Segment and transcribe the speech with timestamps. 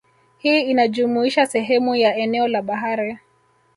[0.37, 3.17] Hii inajumuisha sehemu ya eneo la bahari